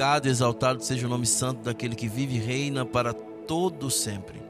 e 0.00 0.30
exaltado 0.30 0.82
seja 0.82 1.06
o 1.06 1.10
nome 1.10 1.26
santo 1.26 1.62
daquele 1.62 1.94
que 1.94 2.08
vive 2.08 2.36
e 2.36 2.38
reina 2.38 2.86
para 2.86 3.12
todo 3.12 3.90
sempre. 3.90 4.40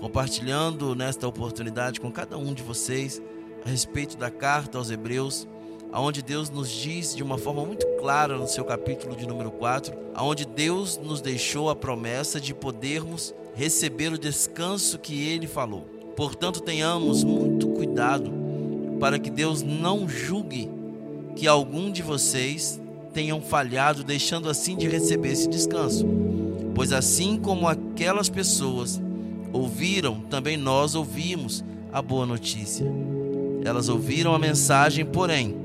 Compartilhando 0.00 0.92
nesta 0.92 1.28
oportunidade 1.28 2.00
com 2.00 2.10
cada 2.10 2.36
um 2.36 2.52
de 2.52 2.64
vocês 2.64 3.22
a 3.64 3.68
respeito 3.68 4.16
da 4.16 4.28
carta 4.28 4.76
aos 4.76 4.90
Hebreus, 4.90 5.46
aonde 5.92 6.20
Deus 6.20 6.50
nos 6.50 6.68
diz 6.68 7.14
de 7.14 7.22
uma 7.22 7.38
forma 7.38 7.64
muito 7.64 7.86
clara 8.00 8.36
no 8.36 8.48
seu 8.48 8.64
capítulo 8.64 9.14
de 9.14 9.24
número 9.24 9.52
4, 9.52 9.94
aonde 10.12 10.44
Deus 10.44 10.96
nos 10.98 11.20
deixou 11.20 11.70
a 11.70 11.76
promessa 11.76 12.40
de 12.40 12.52
podermos 12.52 13.32
receber 13.54 14.12
o 14.12 14.18
descanso 14.18 14.98
que 14.98 15.28
ele 15.28 15.46
falou. 15.46 15.82
Portanto, 16.16 16.60
tenhamos 16.60 17.22
muito 17.22 17.68
cuidado 17.68 18.32
para 18.98 19.16
que 19.16 19.30
Deus 19.30 19.62
não 19.62 20.08
julgue 20.08 20.68
que 21.36 21.46
algum 21.46 21.88
de 21.88 22.02
vocês 22.02 22.80
tenham 23.16 23.40
falhado, 23.40 24.04
deixando 24.04 24.46
assim 24.46 24.76
de 24.76 24.86
receber 24.86 25.30
esse 25.30 25.48
descanso. 25.48 26.06
Pois 26.74 26.92
assim 26.92 27.38
como 27.38 27.66
aquelas 27.66 28.28
pessoas 28.28 29.00
ouviram, 29.54 30.20
também 30.28 30.58
nós 30.58 30.94
ouvimos 30.94 31.64
a 31.90 32.02
boa 32.02 32.26
notícia. 32.26 32.84
Elas 33.64 33.88
ouviram 33.88 34.34
a 34.34 34.38
mensagem, 34.38 35.02
porém, 35.02 35.56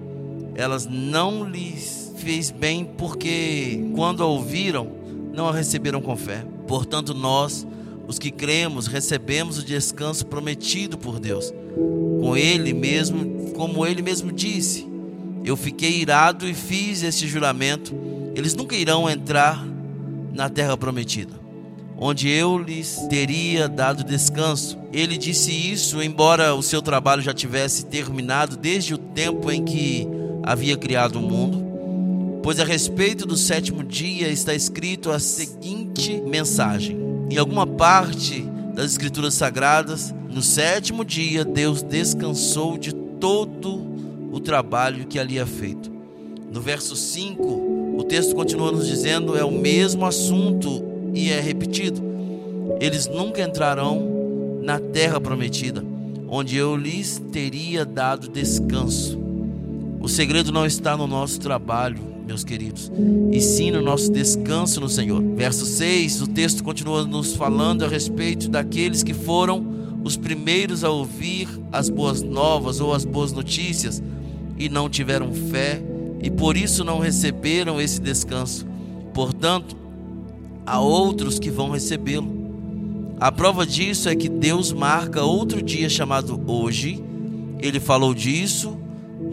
elas 0.56 0.88
não 0.90 1.44
lhes 1.44 2.14
fez 2.20 2.52
bem 2.52 2.86
porque 2.86 3.84
quando 3.96 4.24
a 4.24 4.28
ouviram, 4.28 4.88
não 5.34 5.50
a 5.50 5.52
receberam 5.52 6.02
com 6.02 6.16
fé. 6.16 6.46
Portanto, 6.66 7.14
nós, 7.14 7.68
os 8.08 8.18
que 8.18 8.32
cremos, 8.32 8.88
recebemos 8.88 9.58
o 9.58 9.66
descanso 9.66 10.26
prometido 10.26 10.98
por 10.98 11.20
Deus. 11.20 11.54
Com 12.22 12.38
ele 12.38 12.74
mesmo, 12.74 13.52
como 13.52 13.86
ele 13.86 14.02
mesmo 14.02 14.32
disse, 14.32 14.90
eu 15.44 15.58
fiquei 15.58 16.00
irado 16.00 16.48
e 16.48 16.54
fiz 16.54 17.04
esse 17.04 17.28
juramento. 17.28 17.96
Eles 18.36 18.56
nunca 18.56 18.76
irão 18.76 19.10
entrar 19.10 19.66
na 20.34 20.50
terra 20.50 20.78
prometida, 20.78 21.34
onde 21.98 22.30
eu 22.30 22.58
lhes 22.58 22.98
teria 23.10 23.68
dado 23.68 24.04
descanso. 24.04 24.78
Ele 24.94 25.18
disse 25.18 25.52
isso, 25.52 26.02
embora 26.02 26.54
o 26.54 26.64
seu 26.64 26.82
trabalho 26.82 27.22
já 27.22 27.34
tivesse 27.34 27.86
terminado 27.86 28.56
desde 28.56 28.94
o 28.94 28.98
tempo 28.98 29.52
em 29.52 29.64
que 29.64 30.08
havia 30.44 30.78
criado 30.78 31.18
o 31.18 31.22
mundo. 31.22 31.72
Pois 32.44 32.60
a 32.60 32.64
respeito 32.64 33.26
do 33.26 33.38
sétimo 33.38 33.84
dia 33.84 34.28
está 34.30 34.54
escrito 34.54 35.12
a 35.12 35.20
seguinte 35.20 36.22
mensagem: 36.26 36.98
em 37.30 37.38
alguma 37.38 37.68
parte 37.68 38.42
das 38.74 38.92
Escrituras 38.92 39.34
Sagradas, 39.34 40.14
no 40.30 40.42
sétimo 40.42 41.06
dia 41.06 41.46
Deus 41.46 41.84
descansou 41.84 42.78
de 42.78 42.94
todo 42.94 43.91
o 43.91 43.91
trabalho 44.40 45.06
que 45.06 45.20
ali 45.20 45.38
é 45.38 45.46
feito. 45.46 45.92
No 46.52 46.62
verso 46.62 46.96
5, 46.96 47.44
o 47.98 48.04
texto 48.04 48.36
continua 48.36 48.72
nos 48.72 48.88
dizendo: 48.88 49.38
é 49.38 49.44
o 49.44 49.52
mesmo 49.52 50.06
assunto 50.06 50.84
e 51.14 51.30
é 51.30 51.40
repetido. 51.40 52.02
Eles 52.80 53.08
nunca 53.08 53.42
entrarão 53.42 54.60
na 54.62 54.80
terra 54.80 55.20
prometida, 55.20 55.84
onde 56.28 56.58
eu 56.58 56.76
lhes 56.76 57.22
teria 57.32 57.86
dado 57.86 58.28
descanso. 58.28 59.20
O 60.00 60.08
segredo 60.08 60.52
não 60.52 60.66
está 60.66 60.98
no 60.98 61.06
nosso 61.06 61.40
trabalho, 61.40 62.00
meus 62.26 62.44
queridos, 62.44 62.92
e 63.32 63.40
sim 63.40 63.72
no 63.72 63.82
nosso 63.82 64.12
descanso 64.12 64.80
no 64.80 64.90
Senhor. 64.90 65.22
Verso 65.36 65.66
6, 65.66 66.22
o 66.22 66.28
texto 66.28 66.64
continua 66.64 67.06
nos 67.06 67.36
falando 67.36 67.86
a 67.86 67.88
respeito 67.88 68.50
daqueles 68.50 69.04
que 69.04 69.14
foram 69.14 69.64
os 70.04 70.18
primeiros 70.18 70.84
a 70.84 70.90
ouvir 70.90 71.48
as 71.72 71.88
boas 71.88 72.22
novas 72.22 72.80
ou 72.80 72.94
as 72.94 73.06
boas 73.06 73.32
notícias 73.32 74.02
e 74.62 74.70
não 74.70 74.88
tiveram 74.88 75.34
fé 75.34 75.82
e 76.22 76.30
por 76.30 76.56
isso 76.56 76.84
não 76.84 77.00
receberam 77.00 77.82
esse 77.82 78.00
descanso. 78.00 78.68
Portanto, 79.12 79.76
há 80.66 80.80
outros 80.80 81.40
que 81.40 81.50
vão 81.50 81.72
recebê-lo. 81.72 82.40
A 83.20 83.32
prova 83.32 83.66
disso 83.66 84.08
é 84.08 84.16
que 84.16 84.30
Deus 84.30 84.72
marca 84.72 85.24
outro 85.24 85.64
dia 85.64 85.90
chamado 85.90 86.40
hoje. 86.46 87.04
Ele 87.60 87.80
falou 87.80 88.14
disso 88.14 88.78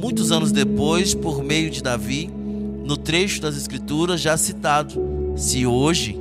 muitos 0.01 0.33
anos 0.33 0.51
depois 0.51 1.15
por 1.15 1.43
meio 1.43 1.71
de 1.71 1.83
Davi, 1.83 2.31
no 2.85 2.97
trecho 2.97 3.43
das 3.43 3.57
Escrituras 3.57 4.21
já 4.21 4.37
citado. 4.37 5.35
Se 5.37 5.67
hoje 5.67 6.19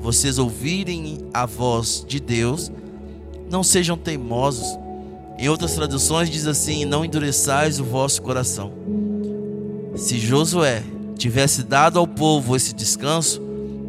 vocês 0.00 0.38
ouvirem 0.38 1.18
a 1.32 1.44
voz 1.44 2.04
de 2.06 2.20
Deus, 2.20 2.70
não 3.50 3.64
sejam 3.64 3.96
teimosos 3.96 4.83
em 5.38 5.48
outras 5.48 5.74
traduções 5.74 6.30
diz 6.30 6.46
assim: 6.46 6.84
Não 6.84 7.04
endureçais 7.04 7.80
o 7.80 7.84
vosso 7.84 8.22
coração. 8.22 8.72
Se 9.96 10.18
Josué 10.18 10.82
tivesse 11.16 11.62
dado 11.62 11.98
ao 11.98 12.06
povo 12.06 12.56
esse 12.56 12.74
descanso, 12.74 13.40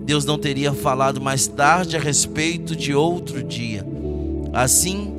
Deus 0.04 0.26
não 0.26 0.38
teria 0.38 0.74
falado 0.74 1.20
mais 1.20 1.48
tarde 1.48 1.98
a 1.98 2.00
respeito 2.00 2.76
de 2.76 2.94
outro 2.94 3.44
dia. 3.44 3.86
Assim, 4.54 5.12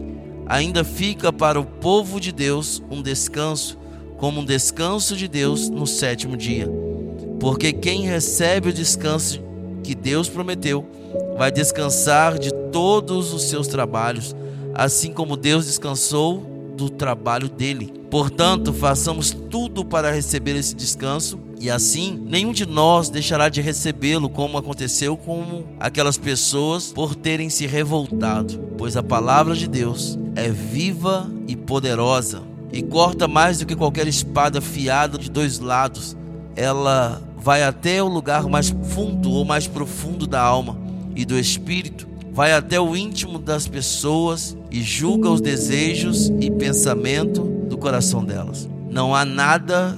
ainda 0.46 0.84
fica 0.84 1.32
para 1.32 1.58
o 1.58 1.64
povo 1.64 2.20
de 2.20 2.32
Deus 2.32 2.82
um 2.90 3.02
descanso, 3.02 3.76
como 4.16 4.40
um 4.40 4.44
descanso 4.44 5.16
de 5.16 5.26
Deus 5.26 5.68
no 5.68 5.86
sétimo 5.86 6.36
dia. 6.36 6.68
Porque 7.40 7.72
quem 7.72 8.02
recebe 8.02 8.70
o 8.70 8.72
descanso 8.72 9.40
que 9.82 9.94
Deus 9.94 10.28
prometeu, 10.28 10.84
vai 11.36 11.52
descansar 11.52 12.38
de 12.38 12.52
todos 12.72 13.32
os 13.32 13.42
seus 13.42 13.68
trabalhos 13.68 14.34
assim 14.76 15.12
como 15.12 15.36
Deus 15.36 15.66
descansou 15.66 16.74
do 16.76 16.90
trabalho 16.90 17.48
dele. 17.48 17.92
Portanto, 18.10 18.72
façamos 18.72 19.30
tudo 19.30 19.84
para 19.84 20.12
receber 20.12 20.54
esse 20.54 20.74
descanso 20.74 21.40
e 21.58 21.70
assim 21.70 22.22
nenhum 22.26 22.52
de 22.52 22.66
nós 22.66 23.08
deixará 23.08 23.48
de 23.48 23.62
recebê-lo, 23.62 24.28
como 24.28 24.58
aconteceu 24.58 25.16
com 25.16 25.64
aquelas 25.80 26.18
pessoas 26.18 26.92
por 26.92 27.14
terem 27.14 27.48
se 27.48 27.66
revoltado, 27.66 28.58
pois 28.76 28.96
a 28.96 29.02
palavra 29.02 29.54
de 29.54 29.66
Deus 29.66 30.18
é 30.34 30.50
viva 30.50 31.30
e 31.48 31.56
poderosa 31.56 32.42
e 32.70 32.82
corta 32.82 33.26
mais 33.26 33.58
do 33.58 33.66
que 33.66 33.74
qualquer 33.74 34.06
espada 34.06 34.58
afiada 34.58 35.16
de 35.16 35.30
dois 35.30 35.58
lados. 35.58 36.14
Ela 36.54 37.22
vai 37.38 37.62
até 37.62 38.02
o 38.02 38.08
lugar 38.08 38.46
mais 38.46 38.68
fundo 38.68 39.30
ou 39.30 39.44
mais 39.44 39.66
profundo 39.66 40.26
da 40.26 40.40
alma 40.40 40.76
e 41.14 41.24
do 41.24 41.38
espírito 41.38 42.15
vai 42.36 42.52
até 42.52 42.78
o 42.78 42.94
íntimo 42.94 43.38
das 43.38 43.66
pessoas 43.66 44.54
e 44.70 44.82
julga 44.82 45.30
os 45.30 45.40
desejos 45.40 46.28
e 46.38 46.50
pensamento 46.50 47.40
do 47.42 47.78
coração 47.78 48.22
delas. 48.22 48.68
Não 48.90 49.14
há 49.14 49.24
nada 49.24 49.96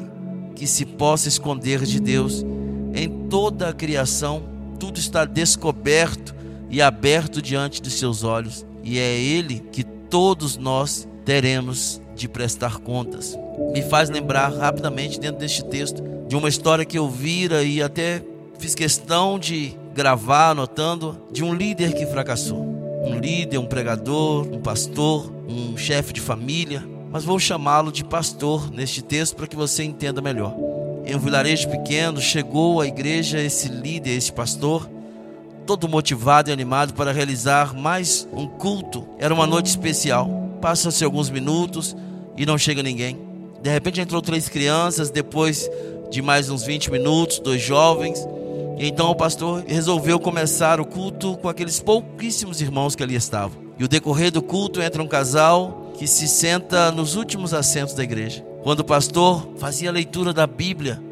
que 0.55 0.65
se 0.65 0.87
possa 0.87 1.27
esconder 1.27 1.83
de 1.83 1.99
Deus. 1.99 2.47
Em 2.95 3.09
toda 3.29 3.69
a 3.69 3.73
criação, 3.73 4.45
tudo 4.79 5.01
está 5.01 5.25
descoberto 5.25 6.33
e 6.71 6.81
aberto 6.81 7.43
diante 7.43 7.83
de 7.83 7.91
seus 7.91 8.23
olhos, 8.23 8.65
e 8.85 9.01
é 9.01 9.19
Ele 9.19 9.59
que 9.73 9.83
todos 9.83 10.57
nós 10.57 11.09
teremos 11.25 12.01
de 12.15 12.29
prestar 12.29 12.79
contas. 12.79 13.37
Me 13.75 13.83
faz 13.83 14.09
lembrar 14.11 14.51
rapidamente, 14.51 15.19
dentro 15.19 15.41
deste 15.41 15.65
texto, 15.65 16.05
de 16.29 16.37
uma 16.37 16.49
história 16.49 16.85
que 16.85 16.99
eu 16.99 17.11
vira 17.11 17.65
e 17.65 17.83
até 17.83 18.23
fiz 18.61 18.77
questão 18.77 19.41
de 19.41 19.77
gravar 19.99 20.51
anotando 20.51 21.27
de 21.33 21.43
um 21.43 21.53
líder 21.53 21.93
que 21.93 22.07
fracassou. 22.07 22.61
Um 23.05 23.19
líder, 23.19 23.59
um 23.59 23.67
pregador, 23.67 24.47
um 24.47 24.61
pastor, 24.61 25.29
um 25.49 25.77
chefe 25.77 26.13
de 26.13 26.21
família, 26.21 26.89
mas 27.11 27.25
vou 27.25 27.37
chamá-lo 27.41 27.91
de 27.91 28.05
pastor 28.05 28.71
neste 28.71 29.03
texto 29.03 29.35
para 29.35 29.49
que 29.49 29.57
você 29.57 29.83
entenda 29.83 30.23
melhor. 30.23 30.55
Em 31.05 31.17
um 31.17 31.19
vilarejo 31.19 31.69
pequeno, 31.69 32.21
chegou 32.21 32.81
à 32.81 32.87
igreja 32.87 33.41
esse 33.41 33.69
líder, 33.69 34.11
esse 34.11 34.33
pastor, 34.33 34.89
todo 35.67 35.89
motivado 35.89 36.49
e 36.49 36.53
animado 36.53 36.95
para 36.95 37.11
realizar 37.11 37.75
mais 37.75 38.29
um 38.33 38.47
culto. 38.47 39.05
Era 39.19 39.35
uma 39.35 39.49
noite 39.49 39.67
especial. 39.67 40.31
Passam-se 40.61 41.03
alguns 41.03 41.29
minutos 41.29 41.97
e 42.37 42.47
não 42.47 42.57
chega 42.57 42.85
ninguém. 42.85 43.19
De 43.61 43.69
repente 43.69 44.01
entrou 44.01 44.23
três 44.23 44.49
crianças, 44.49 45.11
depois 45.11 45.69
de 46.09 46.23
mais 46.23 46.49
uns 46.51 46.63
20 46.63 46.89
minutos, 46.89 47.41
dois 47.41 47.61
jovens, 47.61 48.25
então 48.87 49.11
o 49.11 49.15
pastor 49.15 49.65
resolveu 49.67 50.21
começar 50.21 50.81
o 50.81 50.87
culto 50.87 51.37
com 51.39 51.49
aqueles 51.49 51.81
pouquíssimos 51.81 52.61
irmãos 52.61 52.95
que 52.95 53.03
ali 53.03 53.15
estavam. 53.17 53.59
E 53.79 53.85
o 53.85 53.89
decorrer 53.89 54.31
do 54.31 54.43
culto 54.43 54.81
entra 54.81 55.03
um 55.03 55.09
casal 55.09 55.93
que 55.99 56.07
se 56.07 56.29
senta 56.29 56.93
nos 56.93 57.17
últimos 57.17 57.53
assentos 57.53 57.95
da 57.95 58.05
igreja. 58.05 58.45
Quando 58.63 58.81
o 58.81 58.85
pastor 58.85 59.49
fazia 59.57 59.89
a 59.89 59.93
leitura 59.93 60.33
da 60.33 60.47
Bíblia 60.47 61.03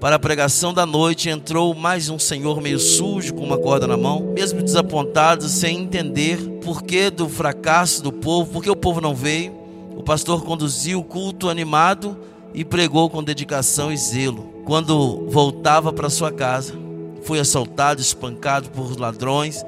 para 0.00 0.16
a 0.16 0.18
pregação 0.18 0.74
da 0.74 0.84
noite, 0.84 1.28
entrou 1.28 1.74
mais 1.74 2.08
um 2.08 2.18
senhor 2.18 2.60
meio 2.60 2.78
sujo, 2.78 3.34
com 3.34 3.42
uma 3.42 3.58
corda 3.58 3.86
na 3.86 3.96
mão, 3.96 4.32
mesmo 4.34 4.62
desapontado, 4.62 5.48
sem 5.48 5.80
entender 5.80 6.36
por 6.62 6.82
que 6.82 7.10
do 7.10 7.28
fracasso 7.28 8.02
do 8.02 8.12
povo, 8.12 8.52
por 8.52 8.62
que 8.62 8.70
o 8.70 8.76
povo 8.76 9.00
não 9.00 9.14
veio. 9.14 9.52
O 9.96 10.02
pastor 10.02 10.44
conduziu 10.44 11.00
o 11.00 11.04
culto 11.04 11.48
animado 11.48 12.16
e 12.52 12.64
pregou 12.64 13.08
com 13.08 13.22
dedicação 13.22 13.90
e 13.90 13.96
zelo. 13.96 14.62
Quando 14.64 15.26
voltava 15.30 15.92
para 15.92 16.10
sua 16.10 16.30
casa, 16.30 16.85
foi 17.26 17.40
assaltado, 17.40 18.00
espancado 18.00 18.70
por 18.70 18.98
ladrões 18.98 19.64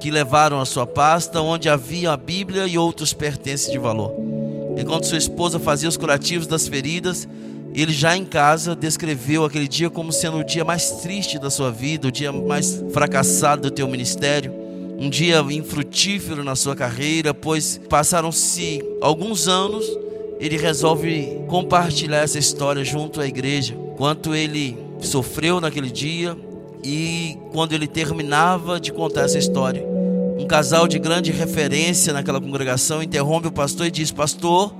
que 0.00 0.10
levaram 0.10 0.60
a 0.60 0.64
sua 0.64 0.86
pasta 0.86 1.40
onde 1.40 1.68
havia 1.68 2.12
a 2.12 2.16
Bíblia 2.16 2.66
e 2.66 2.76
outros 2.76 3.12
pertences 3.12 3.70
de 3.70 3.78
valor. 3.78 4.12
Enquanto 4.76 5.06
sua 5.06 5.18
esposa 5.18 5.60
fazia 5.60 5.88
os 5.88 5.96
curativos 5.96 6.46
das 6.46 6.66
feridas 6.66 7.28
Ele 7.74 7.92
já 7.92 8.16
em 8.16 8.24
casa 8.24 8.74
descreveu 8.76 9.44
aquele 9.44 9.66
dia 9.66 9.90
como 9.90 10.12
sendo 10.12 10.38
o 10.38 10.44
dia 10.44 10.64
mais 10.64 10.90
triste 11.02 11.40
da 11.40 11.50
sua 11.50 11.72
vida, 11.72 12.06
o 12.06 12.12
dia 12.12 12.32
mais 12.32 12.82
fracassado 12.92 13.62
do 13.62 13.70
teu 13.70 13.88
ministério, 13.88 14.52
um 14.96 15.10
dia 15.10 15.40
infrutífero 15.50 16.44
na 16.44 16.54
sua 16.54 16.76
carreira, 16.76 17.34
pois 17.34 17.80
passaram-se 17.88 18.80
alguns 19.00 19.48
anos, 19.48 19.84
ele 20.38 20.56
resolve 20.56 21.40
compartilhar 21.48 22.18
essa 22.18 22.38
história 22.38 22.84
junto 22.84 23.20
à 23.20 23.26
igreja, 23.26 23.74
quanto 23.96 24.34
ele 24.36 24.78
sofreu 25.00 25.60
naquele 25.60 25.90
dia 25.90 26.36
e 26.84 27.38
quando 27.50 27.72
ele 27.72 27.86
terminava 27.86 28.78
de 28.78 28.92
contar 28.92 29.22
essa 29.22 29.38
história, 29.38 29.82
um 30.38 30.46
casal 30.46 30.86
de 30.86 30.98
grande 30.98 31.32
referência 31.32 32.12
naquela 32.12 32.40
congregação 32.40 33.02
interrompe 33.02 33.48
o 33.48 33.52
pastor 33.52 33.86
e 33.86 33.90
diz: 33.90 34.12
Pastor, 34.12 34.74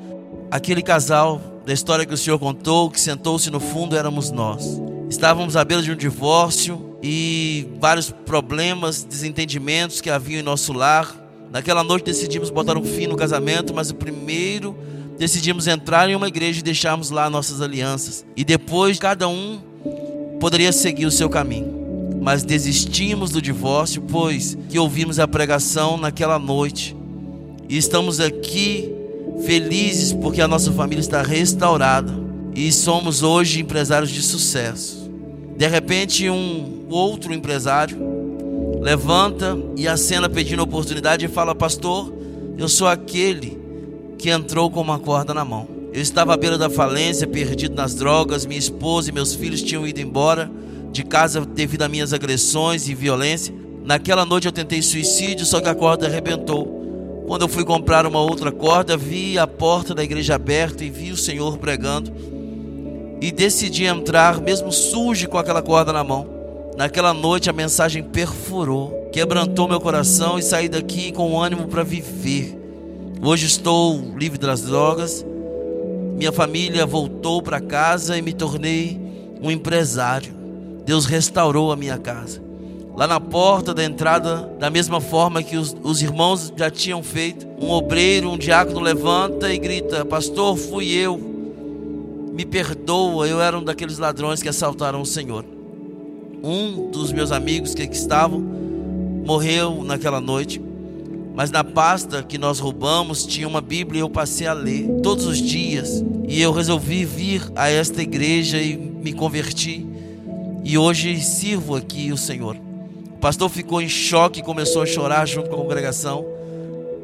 aquele 0.50 0.82
casal 0.82 1.40
da 1.64 1.72
história 1.72 2.04
que 2.04 2.12
o 2.12 2.16
senhor 2.16 2.38
contou, 2.38 2.90
que 2.90 3.00
sentou-se 3.00 3.50
no 3.50 3.58
fundo, 3.58 3.96
éramos 3.96 4.30
nós. 4.30 4.80
Estávamos 5.08 5.56
à 5.56 5.64
beira 5.64 5.82
de 5.82 5.92
um 5.92 5.96
divórcio 5.96 6.96
e 7.02 7.68
vários 7.80 8.10
problemas, 8.10 9.02
desentendimentos 9.02 10.02
que 10.02 10.10
haviam 10.10 10.40
em 10.40 10.42
nosso 10.42 10.72
lar. 10.74 11.14
Naquela 11.50 11.82
noite 11.82 12.04
decidimos 12.04 12.50
botar 12.50 12.76
um 12.76 12.84
fim 12.84 13.06
no 13.06 13.16
casamento, 13.16 13.72
mas 13.72 13.90
o 13.90 13.94
primeiro 13.94 14.76
decidimos 15.16 15.68
entrar 15.68 16.10
em 16.10 16.16
uma 16.16 16.28
igreja 16.28 16.60
e 16.60 16.62
deixarmos 16.62 17.10
lá 17.10 17.30
nossas 17.30 17.62
alianças. 17.62 18.26
E 18.36 18.44
depois 18.44 18.98
cada 18.98 19.26
um 19.28 19.60
poderia 20.40 20.72
seguir 20.72 21.06
o 21.06 21.10
seu 21.10 21.30
caminho. 21.30 21.83
Mas 22.24 22.42
desistimos 22.42 23.32
do 23.32 23.42
divórcio, 23.42 24.00
pois 24.00 24.56
que 24.70 24.78
ouvimos 24.78 25.18
a 25.18 25.28
pregação 25.28 25.98
naquela 25.98 26.38
noite. 26.38 26.96
E 27.68 27.76
estamos 27.76 28.18
aqui 28.18 28.90
felizes 29.44 30.10
porque 30.10 30.40
a 30.40 30.48
nossa 30.48 30.72
família 30.72 31.02
está 31.02 31.20
restaurada 31.20 32.10
e 32.54 32.72
somos 32.72 33.22
hoje 33.22 33.60
empresários 33.60 34.10
de 34.10 34.22
sucesso. 34.22 35.10
De 35.54 35.66
repente, 35.66 36.30
um 36.30 36.86
outro 36.88 37.34
empresário 37.34 37.98
levanta 38.80 39.58
e 39.76 39.86
acena 39.86 40.26
pedindo 40.26 40.62
oportunidade 40.62 41.26
e 41.26 41.28
fala: 41.28 41.54
Pastor, 41.54 42.10
eu 42.56 42.70
sou 42.70 42.88
aquele 42.88 43.60
que 44.16 44.30
entrou 44.30 44.70
com 44.70 44.80
uma 44.80 44.98
corda 44.98 45.34
na 45.34 45.44
mão. 45.44 45.68
Eu 45.92 46.00
estava 46.00 46.32
à 46.32 46.38
beira 46.38 46.56
da 46.56 46.70
falência, 46.70 47.26
perdido 47.26 47.74
nas 47.74 47.94
drogas, 47.94 48.46
minha 48.46 48.58
esposa 48.58 49.10
e 49.10 49.12
meus 49.12 49.34
filhos 49.34 49.60
tinham 49.60 49.86
ido 49.86 50.00
embora 50.00 50.50
de 50.94 51.02
casa 51.02 51.40
devido 51.44 51.82
a 51.82 51.88
minhas 51.88 52.12
agressões 52.12 52.88
e 52.88 52.94
violência. 52.94 53.52
Naquela 53.84 54.24
noite 54.24 54.46
eu 54.46 54.52
tentei 54.52 54.80
suicídio, 54.80 55.44
só 55.44 55.60
que 55.60 55.68
a 55.68 55.74
corda 55.74 56.06
arrebentou. 56.06 57.24
Quando 57.26 57.42
eu 57.42 57.48
fui 57.48 57.64
comprar 57.64 58.06
uma 58.06 58.20
outra 58.20 58.52
corda, 58.52 58.96
vi 58.96 59.36
a 59.36 59.44
porta 59.44 59.92
da 59.92 60.04
igreja 60.04 60.36
aberta 60.36 60.84
e 60.84 60.90
vi 60.90 61.10
o 61.10 61.16
Senhor 61.16 61.58
pregando. 61.58 62.12
E 63.20 63.32
decidi 63.32 63.86
entrar, 63.86 64.40
mesmo 64.40 64.70
sujo 64.70 65.28
com 65.28 65.36
aquela 65.36 65.60
corda 65.60 65.92
na 65.92 66.04
mão. 66.04 66.28
Naquela 66.76 67.12
noite 67.12 67.50
a 67.50 67.52
mensagem 67.52 68.02
perfurou, 68.02 69.10
quebrantou 69.12 69.66
meu 69.66 69.80
coração 69.80 70.38
e 70.38 70.42
saí 70.42 70.68
daqui 70.68 71.10
com 71.10 71.40
ânimo 71.40 71.66
para 71.66 71.82
viver. 71.82 72.56
Hoje 73.20 73.46
estou 73.46 74.00
livre 74.16 74.38
das 74.38 74.62
drogas. 74.62 75.26
Minha 76.16 76.30
família 76.30 76.86
voltou 76.86 77.42
para 77.42 77.60
casa 77.60 78.16
e 78.16 78.22
me 78.22 78.32
tornei 78.32 79.00
um 79.42 79.50
empresário. 79.50 80.43
Deus 80.84 81.06
restaurou 81.06 81.72
a 81.72 81.76
minha 81.76 81.98
casa 81.98 82.44
lá 82.96 83.06
na 83.06 83.18
porta 83.18 83.74
da 83.74 83.84
entrada, 83.84 84.48
da 84.58 84.70
mesma 84.70 85.00
forma 85.00 85.42
que 85.42 85.56
os, 85.56 85.76
os, 85.82 86.00
irmãos 86.00 86.52
já 86.56 86.70
tinham 86.70 87.02
feito. 87.02 87.46
Um 87.60 87.70
obreiro, 87.70 88.30
um 88.30 88.38
diácono 88.38 88.80
levanta 88.80 89.52
e 89.52 89.58
grita: 89.58 90.04
Pastor, 90.04 90.56
fui 90.56 90.92
eu, 90.92 91.18
me 92.32 92.44
perdoa, 92.44 93.26
eu 93.26 93.40
era 93.40 93.58
um 93.58 93.64
daqueles 93.64 93.98
ladrões 93.98 94.42
que 94.42 94.48
assaltaram 94.48 95.00
o 95.00 95.06
Senhor. 95.06 95.44
Um 96.42 96.90
dos 96.90 97.12
meus 97.12 97.32
amigos 97.32 97.74
que 97.74 97.82
aqui 97.82 97.96
estavam 97.96 98.40
morreu 99.24 99.82
naquela 99.82 100.20
noite. 100.20 100.62
Mas 101.34 101.50
na 101.50 101.64
pasta 101.64 102.22
que 102.22 102.38
nós 102.38 102.60
roubamos 102.60 103.26
tinha 103.26 103.48
uma 103.48 103.60
Bíblia 103.60 103.98
e 103.98 104.02
eu 104.02 104.10
passei 104.10 104.46
a 104.46 104.52
ler 104.52 104.88
todos 105.02 105.26
os 105.26 105.38
dias. 105.38 106.04
E 106.28 106.40
eu 106.40 106.52
resolvi 106.52 107.04
vir 107.04 107.42
a 107.56 107.68
esta 107.68 108.00
igreja 108.02 108.58
e 108.58 108.76
me 108.76 109.12
converti. 109.12 109.93
E 110.64 110.78
hoje 110.78 111.20
sirvo 111.20 111.76
aqui 111.76 112.10
o 112.10 112.16
Senhor 112.16 112.56
pastor 113.24 113.48
ficou 113.48 113.80
em 113.80 113.88
choque 113.88 114.40
e 114.40 114.42
começou 114.42 114.82
a 114.82 114.86
chorar 114.86 115.26
junto 115.26 115.48
com 115.48 115.56
a 115.56 115.58
congregação. 115.58 116.26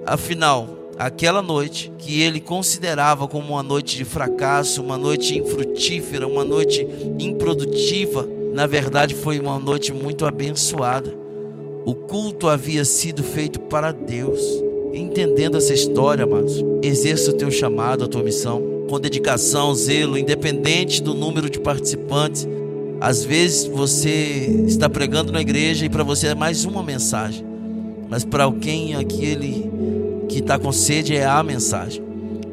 Afinal, 0.05 0.69
aquela 0.99 1.41
noite 1.41 1.91
que 1.97 2.21
ele 2.21 2.43
considerava 2.43 3.27
como 3.27 3.55
uma 3.55 3.63
noite 3.63 3.97
de 3.97 4.05
fracasso, 4.05 4.83
uma 4.83 4.99
noite 4.99 5.39
infrutífera, 5.39 6.29
uma 6.29 6.45
noite 6.45 6.87
improdutiva, 7.19 8.29
na 8.53 8.67
verdade 8.67 9.15
foi 9.15 9.41
uma 9.41 9.59
noite 9.59 9.95
muito 9.95 10.27
abençoada. 10.27 11.11
O 11.87 11.95
culto 11.95 12.49
havia 12.49 12.85
sido 12.85 13.25
feito 13.25 13.59
para 13.59 13.91
Deus. 13.91 14.43
Entendendo 14.93 15.57
essa 15.57 15.73
história, 15.73 16.25
amados, 16.25 16.63
exerça 16.83 17.31
o 17.31 17.35
teu 17.35 17.51
chamado, 17.51 18.05
a 18.05 18.09
tua 18.09 18.23
missão, 18.23 18.63
com 18.91 19.01
dedicação, 19.01 19.75
zelo, 19.75 20.19
independente 20.19 21.03
do 21.03 21.15
número 21.15 21.49
de 21.49 21.59
participantes 21.59 22.47
às 23.01 23.25
vezes 23.25 23.67
você 23.67 24.65
está 24.67 24.89
pregando 24.89 25.33
na 25.33 25.41
igreja 25.41 25.87
e 25.87 25.89
para 25.89 26.05
você 26.05 26.29
é 26.29 26.35
mais 26.35 26.67
uma 26.67 26.83
mensagem, 26.83 27.45
mas 28.11 28.25
para 28.25 28.45
alguém 28.45 28.95
aquele 28.95 29.71
que 30.29 30.41
está 30.41 30.59
com 30.59 30.71
sede 30.71 31.17
é 31.17 31.25
a 31.25 31.43
mensagem. 31.43 32.03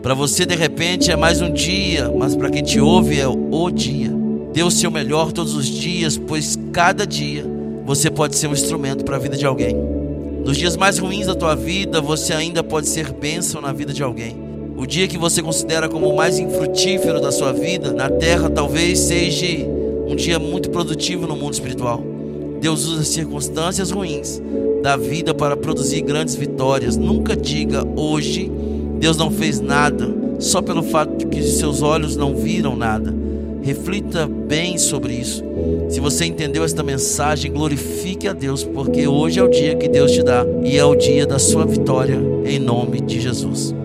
Para 0.02 0.14
você 0.14 0.46
de 0.46 0.56
repente 0.56 1.12
é 1.12 1.18
mais 1.18 1.42
um 1.42 1.52
dia, 1.52 2.10
mas 2.18 2.34
para 2.34 2.50
quem 2.50 2.64
te 2.64 2.80
ouve 2.80 3.20
é 3.20 3.28
o 3.28 3.70
dia. 3.70 4.10
Dê 4.54 4.64
o 4.64 4.72
seu 4.72 4.90
melhor 4.90 5.34
todos 5.34 5.54
os 5.54 5.66
dias, 5.66 6.18
pois 6.18 6.58
cada 6.72 7.06
dia 7.06 7.46
você 7.86 8.10
pode 8.10 8.38
ser 8.38 8.48
um 8.48 8.54
instrumento 8.54 9.04
para 9.04 9.18
a 9.18 9.20
vida 9.20 9.36
de 9.36 9.46
alguém. 9.46 9.76
Nos 10.46 10.56
dias 10.56 10.78
mais 10.78 10.98
ruins 10.98 11.28
da 11.28 11.36
tua 11.36 11.56
vida, 11.56 12.00
você 12.00 12.32
ainda 12.34 12.64
pode 12.64 12.88
ser 12.88 13.12
bênção 13.12 13.60
na 13.60 13.74
vida 13.74 13.92
de 13.92 14.02
alguém. 14.02 14.36
O 14.78 14.86
dia 14.86 15.08
que 15.08 15.18
você 15.18 15.42
considera 15.42 15.90
como 15.90 16.08
o 16.08 16.16
mais 16.16 16.40
infrutífero 16.40 17.20
da 17.20 17.32
sua 17.32 17.52
vida 17.52 17.92
na 17.92 18.10
terra 18.10 18.50
talvez 18.50 19.00
seja 19.00 19.46
um 20.08 20.16
dia 20.16 20.40
muito 20.40 20.70
produtivo 20.70 21.28
no 21.28 21.36
mundo 21.36 21.54
espiritual. 21.54 22.04
Deus 22.60 22.88
usa 22.88 23.04
circunstâncias 23.04 23.92
ruins 23.92 24.42
da 24.82 24.98
vida 24.98 25.34
para 25.34 25.56
produzir 25.56 26.02
grandes 26.02 26.36
vitórias. 26.36 26.98
Nunca 26.98 27.36
diga 27.36 27.84
hoje 27.96 28.52
Deus 29.00 29.16
não 29.16 29.30
fez 29.30 29.60
nada 29.60 30.16
só 30.40 30.62
pelo 30.62 30.84
fato 30.84 31.18
de 31.18 31.26
que 31.28 31.42
seus 31.44 31.82
olhos 31.82 32.16
não 32.16 32.36
viram 32.36 32.76
nada. 32.76 33.14
Reflita 33.62 34.28
bem 34.28 34.78
sobre 34.78 35.14
isso. 35.14 35.44
Se 35.90 36.00
você 36.00 36.26
entendeu 36.26 36.64
esta 36.64 36.84
mensagem, 36.84 37.52
glorifique 37.52 38.28
a 38.28 38.34
Deus, 38.34 38.64
porque 38.64 39.08
hoje 39.08 39.40
é 39.40 39.44
o 39.44 39.50
dia 39.50 39.76
que 39.76 39.90
Deus 39.90 40.12
te 40.12 40.24
dá 40.24 40.46
e 40.64 40.78
é 40.78 40.86
o 40.86 40.96
dia 40.96 41.26
da 41.26 41.38
sua 41.38 41.66
vitória, 41.66 42.18
em 42.46 42.60
nome 42.60 43.02
de 43.02 43.20
Jesus. 43.20 43.77